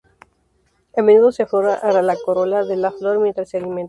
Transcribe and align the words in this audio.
A 0.97 1.03
menudo 1.03 1.31
se 1.31 1.43
aferra 1.43 1.75
a 1.75 2.01
la 2.01 2.15
corola 2.15 2.63
de 2.63 2.75
la 2.75 2.89
flor 2.91 3.19
mientras 3.19 3.49
se 3.49 3.57
alimenta. 3.57 3.79